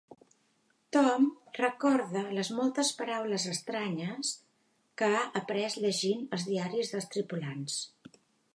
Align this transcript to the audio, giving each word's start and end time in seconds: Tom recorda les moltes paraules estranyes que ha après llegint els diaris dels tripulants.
Tom 0.95 1.27
recorda 1.57 2.23
les 2.37 2.49
moltes 2.59 2.89
paraules 3.01 3.45
estranyes 3.53 4.31
que 5.03 5.11
ha 5.19 5.23
après 5.43 5.79
llegint 5.85 6.27
els 6.39 6.49
diaris 6.51 6.95
dels 6.95 7.09
tripulants. 7.17 7.81